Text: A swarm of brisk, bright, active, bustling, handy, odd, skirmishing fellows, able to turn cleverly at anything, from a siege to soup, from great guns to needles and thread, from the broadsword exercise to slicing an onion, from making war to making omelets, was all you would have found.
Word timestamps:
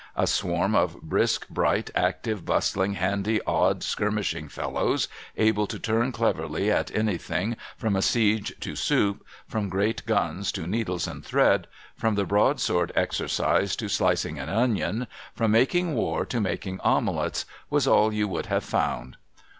A 0.15 0.25
swarm 0.25 0.73
of 0.73 0.99
brisk, 1.03 1.47
bright, 1.47 1.91
active, 1.93 2.43
bustling, 2.43 2.93
handy, 2.93 3.39
odd, 3.45 3.83
skirmishing 3.83 4.47
fellows, 4.49 5.07
able 5.37 5.67
to 5.67 5.77
turn 5.77 6.11
cleverly 6.11 6.71
at 6.71 6.89
anything, 6.95 7.55
from 7.77 7.95
a 7.95 8.01
siege 8.01 8.51
to 8.61 8.75
soup, 8.75 9.23
from 9.47 9.69
great 9.69 10.03
guns 10.07 10.51
to 10.53 10.65
needles 10.65 11.05
and 11.05 11.23
thread, 11.23 11.67
from 11.95 12.15
the 12.15 12.25
broadsword 12.25 12.91
exercise 12.95 13.75
to 13.75 13.87
slicing 13.87 14.39
an 14.39 14.49
onion, 14.49 15.05
from 15.35 15.51
making 15.51 15.93
war 15.93 16.25
to 16.25 16.41
making 16.41 16.79
omelets, 16.79 17.45
was 17.69 17.85
all 17.85 18.11
you 18.11 18.27
would 18.27 18.47
have 18.47 18.63
found. 18.63 19.17